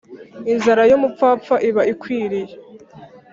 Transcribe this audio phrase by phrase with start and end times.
[0.51, 2.53] inzira y umupfapfa iba ikwiriye